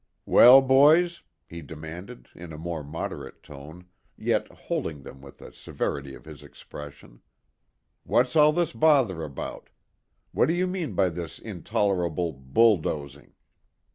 "Well, 0.25 0.63
boys," 0.63 1.21
he 1.47 1.61
demanded, 1.61 2.27
in 2.33 2.51
a 2.51 2.57
more 2.57 2.83
moderate 2.83 3.43
tone, 3.43 3.85
yet 4.17 4.47
holding 4.51 5.03
them 5.03 5.21
with 5.21 5.37
the 5.37 5.53
severity 5.53 6.15
of 6.15 6.25
his 6.25 6.41
expression. 6.41 7.21
"What's 8.03 8.35
all 8.35 8.51
this 8.51 8.73
bother 8.73 9.21
about? 9.21 9.69
What 10.31 10.47
do 10.47 10.55
you 10.55 10.65
mean 10.65 10.95
by 10.95 11.09
this 11.09 11.37
intolerable 11.37 12.33
bulldozing?" 12.33 13.35